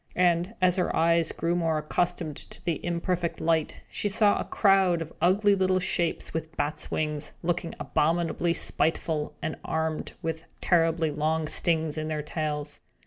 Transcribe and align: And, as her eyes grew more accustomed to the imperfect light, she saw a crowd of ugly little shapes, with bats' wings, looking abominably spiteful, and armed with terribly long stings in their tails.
And, 0.15 0.55
as 0.63 0.77
her 0.77 0.95
eyes 0.95 1.31
grew 1.31 1.55
more 1.55 1.77
accustomed 1.77 2.35
to 2.35 2.65
the 2.65 2.83
imperfect 2.83 3.39
light, 3.39 3.81
she 3.87 4.09
saw 4.09 4.39
a 4.39 4.45
crowd 4.45 4.99
of 4.99 5.13
ugly 5.21 5.53
little 5.53 5.77
shapes, 5.77 6.33
with 6.33 6.57
bats' 6.57 6.89
wings, 6.89 7.33
looking 7.43 7.75
abominably 7.79 8.55
spiteful, 8.55 9.35
and 9.43 9.57
armed 9.63 10.13
with 10.23 10.45
terribly 10.59 11.11
long 11.11 11.47
stings 11.47 11.99
in 11.99 12.07
their 12.07 12.23
tails. 12.23 12.79